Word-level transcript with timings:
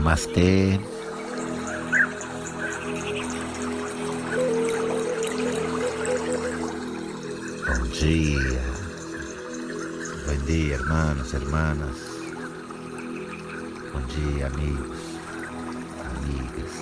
Namastê. 0.00 0.80
Bom 7.66 7.86
dia. 7.92 8.62
Bom 10.24 10.44
dia, 10.46 10.74
irmãos, 10.76 11.34
irmãs. 11.34 11.98
Bom 13.92 14.00
dia, 14.08 14.46
amigos, 14.46 15.00
amigas. 16.16 16.72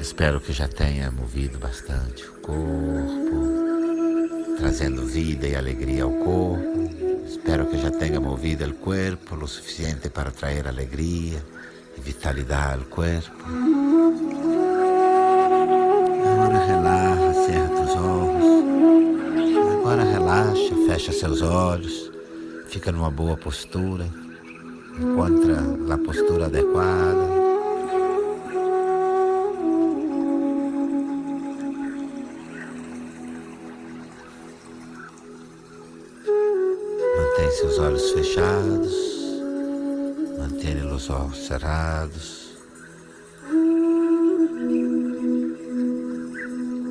Espero 0.00 0.40
que 0.40 0.52
já 0.52 0.66
tenha 0.66 1.12
movido 1.12 1.60
bastante 1.60 2.24
o 2.24 2.32
corpo, 2.40 3.55
trazendo 4.56 5.04
vida 5.04 5.46
e 5.46 5.54
alegria 5.54 6.04
ao 6.04 6.10
corpo. 6.10 6.90
Espero 7.26 7.66
que 7.66 7.78
já 7.78 7.90
tenha 7.90 8.20
movido 8.20 8.64
o 8.64 8.74
corpo 8.74 9.36
o 9.36 9.46
suficiente 9.48 10.08
para 10.08 10.30
trazer 10.30 10.66
alegria 10.66 11.44
e 11.96 12.00
vitalidade 12.00 12.82
ao 12.82 12.88
corpo. 12.88 13.30
Agora 16.32 16.66
relaxa, 16.66 17.34
cerra 17.46 17.80
os 17.80 17.96
olhos. 17.96 18.46
Agora 19.74 20.04
relaxa, 20.04 20.74
fecha 20.86 21.12
seus 21.12 21.42
olhos, 21.42 22.10
fica 22.68 22.90
numa 22.90 23.10
boa 23.10 23.36
postura, 23.36 24.06
encontra 24.98 25.58
a 25.94 25.98
postura 25.98 26.46
adequada. 26.46 27.35
Olhos 41.36 41.46
cerrados. 41.46 42.46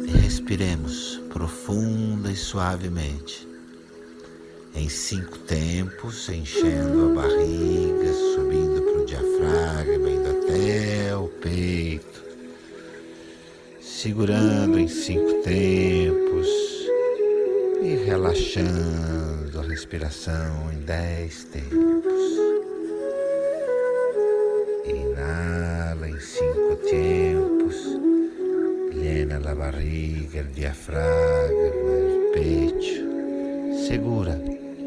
E 0.06 0.12
respiremos 0.22 1.22
profunda 1.30 2.32
e 2.32 2.36
suavemente. 2.36 3.48
Em 4.76 4.90
cinco 4.90 5.38
tempos, 5.40 6.30
enchendo 6.30 7.12
a 7.12 7.22
barriga, 7.22 8.14
subindo 8.36 8.82
para 8.82 9.02
o 9.02 9.06
diafragma, 9.06 10.10
indo 10.10 10.30
até 10.30 11.16
o 11.16 11.28
peito. 11.28 12.24
Segurando 13.82 14.78
em 14.78 14.88
cinco 14.88 15.42
tempos 15.44 16.48
e 17.82 17.96
relaxando 18.06 19.59
a 19.59 19.64
respiração 19.64 20.72
em 20.74 20.80
dez 20.80 21.46
tempos. 21.46 22.15
Em 26.16 26.20
cinco 26.22 26.76
tempos, 26.90 27.76
llena 28.94 29.52
a 29.52 29.54
barriga, 29.54 30.42
o 30.42 30.54
diafragma, 30.54 31.52
o 31.52 32.32
peito. 32.32 33.86
Segura 33.86 34.42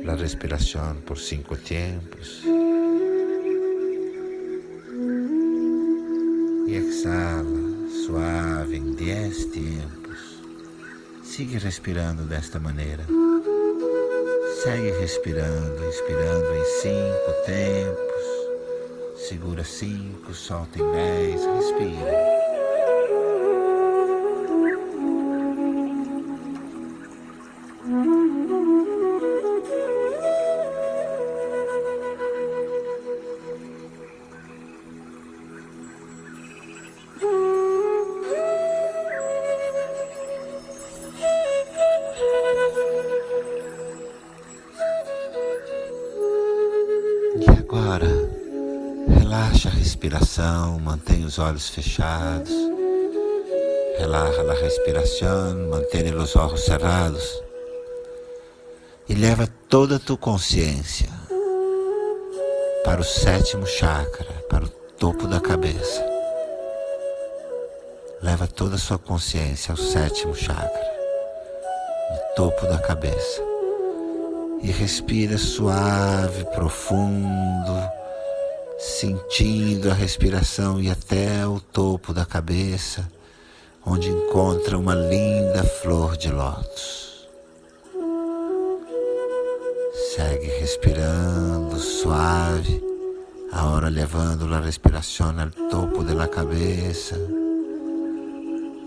a 0.06 0.14
respiração 0.14 0.96
por 1.04 1.18
cinco 1.18 1.54
tempos. 1.54 2.42
E 6.66 6.74
exala 6.74 7.90
suave 8.06 8.76
em 8.78 8.92
dez 8.92 9.44
tempos. 9.46 10.42
Sigue 11.22 11.58
respirando 11.58 12.22
desta 12.22 12.58
maneira. 12.58 13.04
Segue 14.62 14.92
respirando, 14.98 15.84
inspirando 15.88 16.54
em 16.54 16.64
cinco 16.80 17.32
tempos. 17.44 18.17
Segura 19.28 19.62
cinco, 19.62 20.32
solta 20.32 20.78
em 20.80 20.90
dez, 20.90 21.44
respira. 21.44 22.38
E 47.36 47.50
agora, 47.58 48.37
relaxa 49.28 49.68
a 49.68 49.72
respiração, 49.72 50.78
mantém 50.78 51.22
os 51.22 51.38
olhos 51.38 51.68
fechados. 51.68 52.50
Relaxa 53.98 54.40
a 54.40 54.54
respiração, 54.54 55.68
mantém 55.68 56.14
os 56.14 56.34
olhos 56.34 56.64
cerrados. 56.64 57.42
E 59.06 59.14
leva 59.14 59.46
toda 59.68 59.96
a 59.96 59.98
tua 59.98 60.16
consciência 60.16 61.10
para 62.86 63.02
o 63.02 63.04
sétimo 63.04 63.66
chakra, 63.66 64.32
para 64.48 64.64
o 64.64 64.68
topo 64.98 65.26
da 65.26 65.40
cabeça. 65.40 66.02
Leva 68.22 68.46
toda 68.46 68.76
a 68.76 68.78
sua 68.78 68.98
consciência 68.98 69.72
ao 69.72 69.76
sétimo 69.76 70.34
chakra, 70.34 70.90
no 72.12 72.34
topo 72.34 72.66
da 72.66 72.78
cabeça 72.78 73.42
e 74.62 74.72
respira 74.72 75.38
suave, 75.38 76.44
profundo, 76.46 77.98
sentindo 78.78 79.90
a 79.90 79.94
respiração 79.94 80.80
e 80.80 80.88
até 80.88 81.44
o 81.44 81.58
topo 81.58 82.14
da 82.14 82.24
cabeça, 82.24 83.10
onde 83.84 84.08
encontra 84.08 84.78
uma 84.78 84.94
linda 84.94 85.64
flor 85.64 86.16
de 86.16 86.30
lótus. 86.30 87.28
Segue 90.14 90.46
respirando 90.60 91.76
suave, 91.78 92.80
agora 93.50 93.88
levando 93.88 94.54
a 94.54 94.60
respiração 94.60 95.34
ao 95.40 95.68
topo 95.68 96.04
da 96.04 96.28
cabeça, 96.28 97.16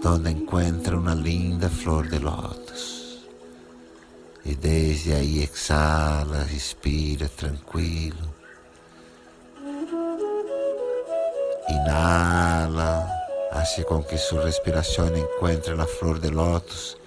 onde 0.06 0.32
encontra 0.32 0.98
uma 0.98 1.14
linda 1.14 1.70
flor 1.70 2.08
de 2.08 2.18
lótus. 2.18 3.20
E 4.46 4.56
desde 4.56 5.12
aí 5.12 5.44
exala, 5.44 6.44
respira 6.44 7.28
tranquilo. 7.28 8.41
Inhala, 11.72 13.08
hace 13.52 13.84
com 13.84 14.04
que 14.04 14.18
sua 14.18 14.44
respiração 14.44 15.08
encontre 15.16 15.74
na 15.76 15.86
flor 15.86 16.20
de 16.20 16.30
lótus 16.30 16.98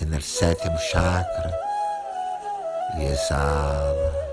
en 0.00 0.12
el 0.12 0.22
sétimo 0.22 0.78
chakra. 0.78 1.52
E 2.98 3.06
exala. 3.06 4.31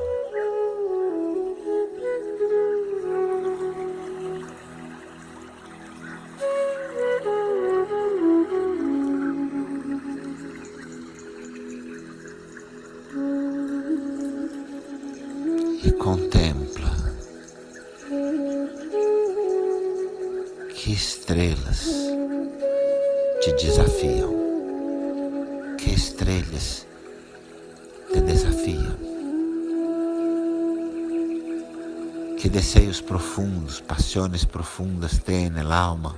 Te 28.29 28.33
desafiam, 28.33 28.95
que 32.37 32.47
desejos 32.47 33.01
profundos, 33.01 33.81
pasiones 33.81 34.45
profundas 34.45 35.17
tem 35.19 35.47
el 35.47 35.71
alma 35.71 36.15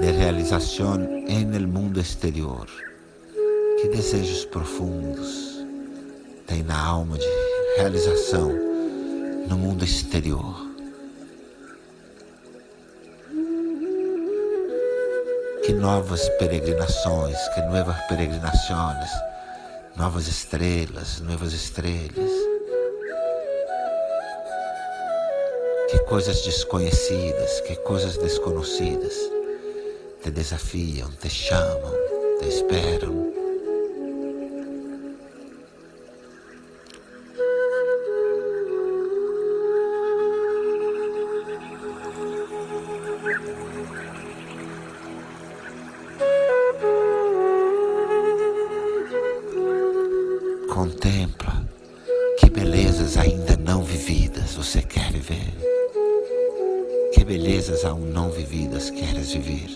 de 0.00 0.10
realização 0.10 1.00
en 1.28 1.54
el 1.54 1.68
mundo 1.68 2.00
exterior, 2.00 2.66
que 3.80 3.88
desejos 3.88 4.44
profundos 4.46 5.64
tem 6.46 6.64
na 6.64 6.78
alma 6.78 7.16
de 7.16 7.28
realização 7.76 8.50
no 9.48 9.56
mundo 9.56 9.84
exterior. 9.84 10.68
Que 15.64 15.72
novas 15.72 16.28
peregrinações, 16.30 17.36
que 17.54 17.60
novas 17.62 17.96
peregrinações, 18.08 19.29
novas 19.96 20.28
estrelas, 20.28 21.20
novas 21.20 21.52
estrelas. 21.52 22.30
Que 25.90 25.98
coisas 26.08 26.44
desconhecidas, 26.44 27.60
que 27.62 27.76
coisas 27.76 28.16
desconhecidas 28.18 29.14
te 30.22 30.30
desafiam, 30.30 31.10
te 31.16 31.28
chamam, 31.28 31.94
te 32.38 32.48
esperam 32.48 33.29
belezas 57.80 57.84
aún 57.84 58.12
não 58.12 58.30
vividas 58.30 58.90
queres 58.90 59.32
viver? 59.32 59.70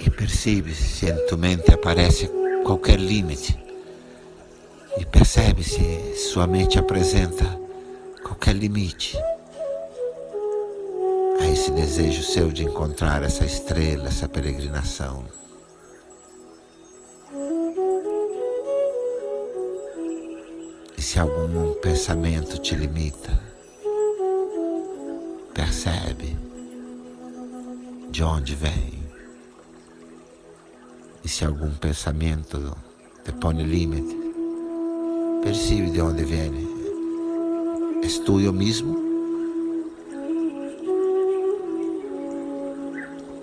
E 0.00 0.10
percebe 0.10 0.74
se 0.74 1.06
em 1.08 1.26
tua 1.26 1.38
mente 1.38 1.72
aparece 1.72 2.28
qualquer 2.64 2.98
limite 2.98 3.71
e 4.96 5.04
percebe 5.06 5.62
se 5.62 6.14
sua 6.16 6.46
mente 6.46 6.78
apresenta 6.78 7.44
qualquer 8.22 8.54
limite 8.54 9.16
a 11.40 11.46
esse 11.46 11.70
desejo 11.70 12.22
seu 12.22 12.50
de 12.50 12.64
encontrar 12.64 13.22
essa 13.22 13.44
estrela, 13.44 14.08
essa 14.08 14.28
peregrinação. 14.28 15.24
E 20.96 21.02
se 21.02 21.18
algum 21.18 21.74
pensamento 21.80 22.58
te 22.58 22.74
limita, 22.74 23.40
percebe 25.54 26.36
de 28.10 28.22
onde 28.22 28.54
vem. 28.54 29.02
E 31.24 31.28
se 31.28 31.44
algum 31.44 31.70
pensamento 31.74 32.76
te 33.24 33.32
põe 33.32 33.62
limite, 33.62 34.31
percebe 35.42 35.90
de 35.90 36.00
onde 36.00 36.24
vem. 36.24 36.52
És 38.02 38.18
tu 38.18 38.40
eu 38.40 38.52
mesmo? 38.52 38.96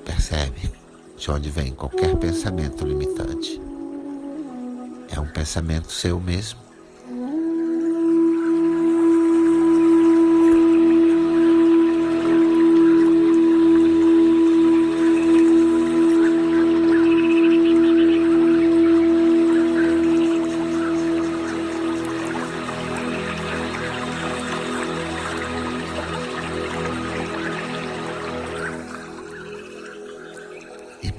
Percebe 0.06 0.72
de 1.18 1.32
onde 1.32 1.50
vem 1.50 1.74
qualquer 1.74 2.16
pensamento 2.18 2.86
limitante. 2.86 3.62
É 5.10 5.20
um 5.20 5.28
pensamento 5.28 5.92
seu 5.92 6.20
mesmo? 6.20 6.69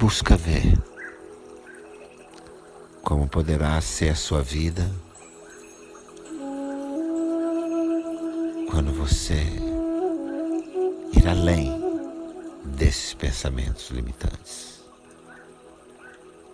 Busca 0.00 0.34
ver 0.34 0.78
como 3.02 3.28
poderá 3.28 3.78
ser 3.82 4.08
a 4.08 4.14
sua 4.14 4.40
vida 4.40 4.90
quando 8.70 8.94
você 8.94 9.44
ir 11.12 11.28
além 11.28 11.78
desses 12.64 13.12
pensamentos 13.12 13.90
limitantes. 13.90 14.80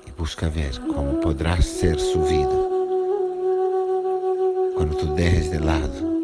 E 0.09 0.11
busca 0.11 0.49
ver 0.49 0.81
como 0.81 1.21
poderá 1.21 1.63
ser 1.63 2.01
sua 2.01 2.25
vida 2.25 2.57
quando 4.75 4.97
tu 4.97 5.07
deres 5.15 5.53
de 5.53 5.59
lado 5.59 6.17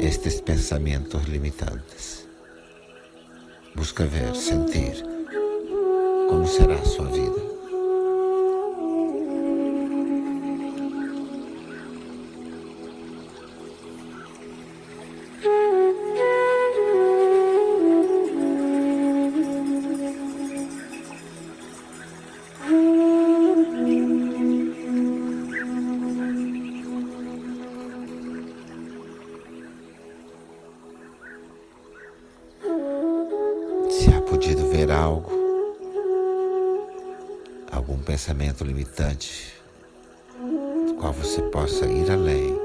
estes 0.00 0.40
pensamentos 0.40 1.22
limitantes. 1.24 2.26
Busca 3.74 4.06
ver, 4.06 4.34
sentir 4.34 5.13
como 6.34 6.48
será 6.48 6.74
a 6.74 6.84
sua 6.84 7.06
vida. 7.06 7.53
Pensamento 38.14 38.62
limitante, 38.62 39.52
do 40.86 40.94
qual 41.00 41.12
você 41.12 41.42
possa 41.50 41.84
ir 41.84 42.08
além, 42.12 42.56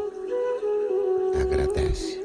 agradece. 1.41 2.23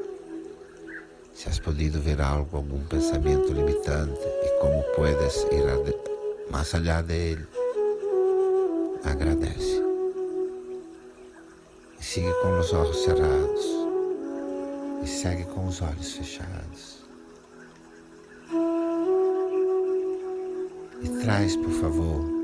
Se 1.33 1.49
has 1.49 1.57
podido 1.57 1.99
ver 1.99 2.21
algo, 2.21 2.55
algum 2.55 2.85
pensamento 2.85 3.51
limitante 3.51 4.21
e 4.43 4.59
como 4.59 4.83
puedes 4.95 5.37
ir 5.51 6.51
mais 6.51 6.71
allá 6.75 7.01
dele, 7.01 7.47
agradece. 9.03 9.81
E 11.99 12.05
siga 12.05 12.31
com 12.43 12.59
os 12.59 12.71
olhos 12.73 13.03
cerrados 13.05 13.65
e 15.03 15.07
segue 15.07 15.45
com 15.45 15.65
os 15.65 15.81
olhos 15.81 16.11
fechados. 16.11 17.03
E 21.01 21.09
traz, 21.23 21.55
por 21.55 21.71
favor, 21.71 22.34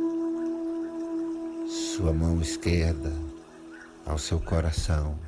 sua 1.96 2.14
mão 2.14 2.40
esquerda 2.40 3.12
ao 4.06 4.18
seu 4.18 4.40
coração. 4.40 5.20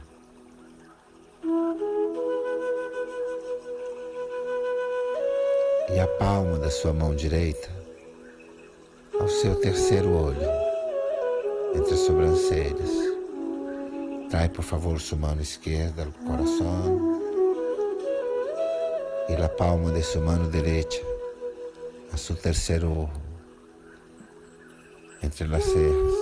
E 5.93 6.00
a 6.00 6.08
palma 6.17 6.58
da 6.58 6.72
sua 6.72 6.93
mão 6.93 7.13
direita 7.13 7.70
ao 9.20 9.27
seu 9.27 9.55
terceiro 9.55 10.10
olho, 10.13 10.38
entre 11.75 11.96
as 11.96 12.00
sobrancelhas. 12.00 12.91
Trai, 14.29 14.48
por 14.48 14.63
favor, 14.63 15.01
sua 15.01 15.17
mão 15.17 15.38
esquerda 15.41 16.05
ao 16.05 16.12
coração 16.25 17.20
e 19.27 19.36
a 19.36 19.50
palma 19.50 19.91
de 19.91 20.01
sua 20.01 20.22
mão 20.22 20.50
direita 20.50 20.96
a 22.13 22.17
seu 22.17 22.38
terceiro 22.38 22.89
ojo, 22.89 23.22
entre 25.22 25.53
as 25.53 25.63
cejas. 25.63 26.12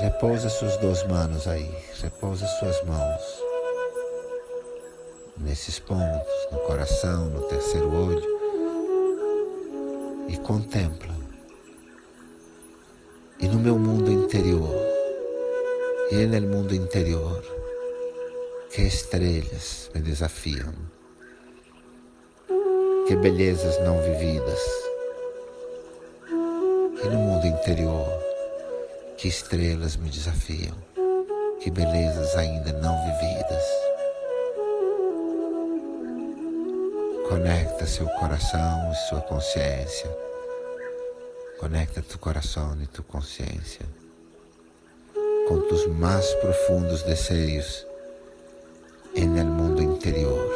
Repousa 0.00 0.48
suas 0.48 0.76
duas 0.76 1.02
manos 1.08 1.48
aí, 1.48 1.68
repousa 2.00 2.46
suas 2.46 2.84
mãos. 2.84 3.42
Nesses 5.38 5.80
pontos, 5.80 6.32
no 6.52 6.58
coração, 6.60 7.26
no 7.30 7.42
terceiro 7.48 7.92
olho. 7.92 8.38
E 10.28 10.36
contempla. 10.36 11.12
E 13.40 13.48
no 13.48 13.58
meu 13.58 13.76
mundo 13.76 14.08
interior, 14.08 14.70
e 16.12 16.26
no 16.26 16.46
mundo 16.46 16.76
interior, 16.76 17.42
que 18.70 18.82
estrelas 18.82 19.90
me 19.92 20.00
desafiam, 20.00 20.74
que 23.08 23.16
belezas 23.16 23.80
não 23.80 24.00
vividas. 24.00 24.60
E 27.02 27.08
no 27.08 27.18
mundo 27.18 27.46
interior, 27.48 28.27
que 29.18 29.28
estrelas 29.28 29.96
me 29.96 30.08
desafiam, 30.08 30.76
que 31.60 31.70
belezas 31.70 32.36
ainda 32.36 32.72
não 32.72 32.96
vividas. 33.04 33.64
Conecta 37.28 37.86
seu 37.86 38.06
coração 38.10 38.92
e 38.92 38.94
sua 39.08 39.20
consciência. 39.20 40.08
Conecta 41.58 42.00
tu 42.00 42.18
coração 42.18 42.80
e 42.80 42.86
tu 42.86 43.02
consciência 43.02 43.84
com 45.48 45.60
tus 45.60 45.86
mais 45.86 46.26
profundos 46.34 47.02
desejos 47.04 47.86
en 49.14 49.36
el 49.36 49.46
mundo 49.46 49.82
interior, 49.82 50.46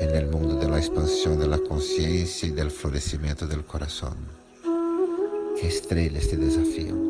en 0.00 0.16
el 0.16 0.26
mundo 0.26 0.56
expansión 0.78 1.38
de 1.38 1.46
la 1.46 1.58
conciencia 1.58 2.48
y 2.48 2.52
del 2.52 2.70
florecimiento 2.70 3.46
del 3.46 3.64
corazón. 3.64 4.16
Que 5.58 5.68
estrellas 5.68 6.28
te 6.28 6.36
desafían, 6.36 7.00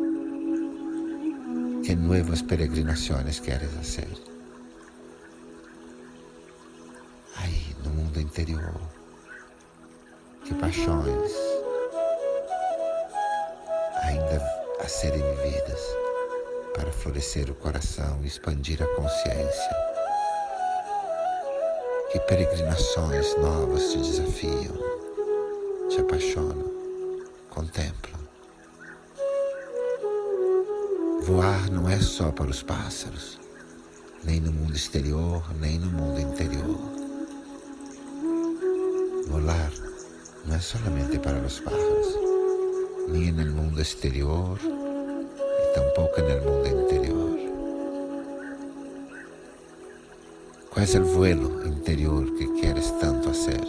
que 1.83 1.95
nuevas 1.95 2.41
peregrinaciones 2.41 3.41
quieres 3.41 3.75
hacer. 3.77 4.07
Aí 7.35 7.75
no 7.83 7.89
mundo 7.89 8.21
interior, 8.21 8.73
que 10.45 10.53
paixões 10.53 11.33
ainda 14.03 14.41
a 14.79 14.87
serem 14.87 15.21
vividas 15.21 15.81
para 16.73 16.91
florescer 16.91 17.49
o 17.49 17.55
coração 17.55 18.19
e 18.23 18.27
expandir 18.27 18.81
a 18.81 18.87
consciência. 18.95 19.75
Que 22.11 22.19
peregrinações 22.21 23.35
novas 23.37 23.91
te 23.91 23.97
desafiam, 23.97 24.77
te 25.89 25.99
apaixonam, 25.99 26.71
contemplam. 27.49 28.26
Voar 31.27 31.69
não 31.69 31.89
é 31.89 31.99
só 31.99 32.31
para 32.31 32.49
os 32.49 32.63
pássaros, 32.63 33.37
nem 34.23 34.39
no 34.39 34.49
mundo 34.49 34.73
exterior, 34.73 35.43
nem 35.59 35.77
no 35.77 35.87
mundo 35.87 36.21
interior. 36.21 36.79
Volar 39.27 39.69
não 40.45 40.55
é 40.55 40.59
solamente 40.61 41.19
para 41.19 41.37
os 41.45 41.59
pájaros, 41.59 42.15
nem 43.09 43.33
no 43.33 43.45
mundo 43.51 43.81
exterior 43.81 44.57
e 44.63 45.75
tampouco 45.75 46.21
no 46.21 46.49
mundo 46.49 46.85
interior. 46.85 47.37
Qual 50.71 50.85
é 50.85 50.97
o 50.97 51.05
vuelo 51.05 51.67
interior 51.67 52.25
que 52.37 52.61
queres 52.61 52.89
tanto 53.01 53.33
fazer? 53.33 53.67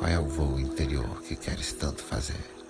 Qual 0.00 0.10
é 0.10 0.18
o 0.18 0.26
voo 0.26 0.58
interior 0.58 1.22
que 1.22 1.36
queres 1.36 1.72
tanto 1.74 2.02
fazer? 2.02 2.60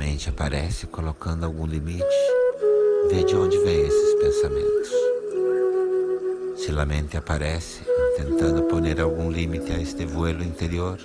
Mente 0.00 0.30
aparece 0.30 0.86
colocando 0.86 1.44
algum 1.44 1.66
limite, 1.66 2.02
vê 3.10 3.22
de 3.22 3.36
onde 3.36 3.58
vêm 3.58 3.82
esses 3.82 4.14
pensamentos. 4.14 4.90
Se 6.56 6.70
a 6.70 6.86
mente 6.86 7.18
aparece 7.18 7.82
tentando 8.16 8.62
poner 8.62 8.98
algum 8.98 9.30
limite 9.30 9.72
a 9.72 9.78
este 9.78 10.06
vuelo 10.06 10.42
interior, 10.42 10.98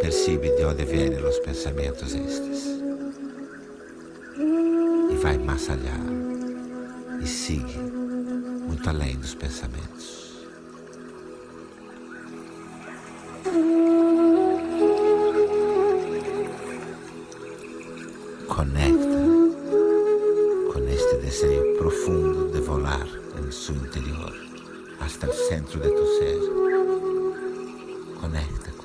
percebe 0.00 0.50
de 0.50 0.64
onde 0.64 0.84
vêm 0.84 1.16
os 1.16 1.38
pensamentos 1.40 2.14
estes. 2.14 2.64
E 5.10 5.16
vai 5.16 5.36
mais 5.38 5.68
allá 5.68 5.98
e 7.20 7.26
sigue 7.26 7.76
muito 7.76 8.88
além 8.88 9.16
dos 9.16 9.34
pensamentos. 9.34 10.23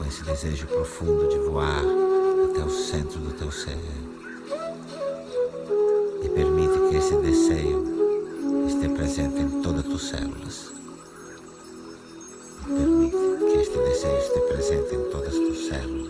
Esse 0.09 0.23
desejo 0.23 0.65
profundo 0.65 1.29
de 1.29 1.37
voar 1.37 1.83
até 2.49 2.63
o 2.63 2.69
centro 2.69 3.19
do 3.19 3.31
teu 3.31 3.51
ser. 3.51 3.77
E 6.23 6.29
permite 6.29 6.79
que 6.89 6.95
esse 6.95 7.15
desejo 7.17 7.85
esteja 8.67 8.89
presente 8.95 9.39
em 9.39 9.61
todas 9.61 9.81
as 9.81 9.85
tuas 9.85 10.01
células. 10.01 10.71
E 12.67 12.73
permite 12.73 13.17
que 13.17 13.57
este 13.59 13.77
desejo 13.77 14.17
esteja 14.17 14.45
presente 14.47 14.95
em 14.95 15.03
todas 15.11 15.27
as 15.27 15.35
tuas 15.35 15.67
células 15.67 16.09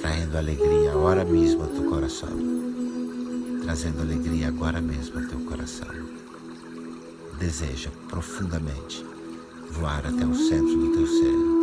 trazendo 0.00 0.36
alegria 0.36 0.92
agora 0.92 1.24
mesmo 1.24 1.62
ao 1.62 1.68
teu 1.68 1.84
coração. 1.88 2.28
Trazendo 3.62 4.02
alegria 4.02 4.48
agora 4.48 4.80
mesmo 4.82 5.18
ao 5.18 5.26
teu 5.26 5.40
coração. 5.40 5.88
Deseja 7.38 7.90
profundamente 8.08 9.17
voar 9.72 10.06
até 10.06 10.26
o 10.26 10.34
centro 10.34 10.76
do 10.76 10.92
teu 10.92 11.06
ser. 11.06 11.57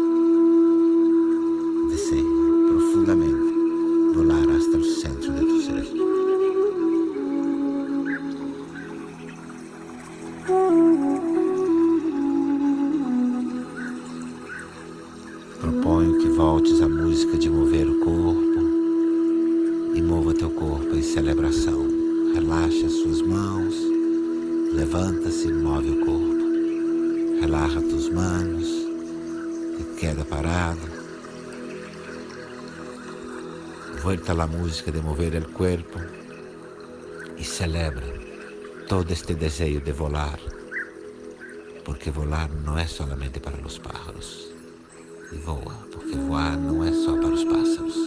Parado. 30.56 30.88
Vuelta 34.02 34.32
a 34.32 34.48
música 34.48 34.90
de 34.90 35.02
mover 35.02 35.36
o 35.36 35.52
corpo 35.52 36.00
e 37.38 37.44
celebra 37.44 38.08
todo 38.88 39.12
este 39.12 39.34
desejo 39.34 39.82
de 39.82 39.92
volar, 39.92 40.40
porque 41.84 42.10
volar 42.10 42.50
não 42.66 42.78
é 42.78 42.88
solamente 42.88 43.40
para 43.42 43.58
os 43.68 43.78
pájaros. 43.80 44.48
E 45.34 45.38
voa, 45.38 45.76
porque 45.92 46.16
voar 46.16 46.56
não 46.58 46.86
é 46.86 46.92
só 46.94 47.18
para 47.18 47.34
os 47.34 47.44
pássaros. 47.44 48.05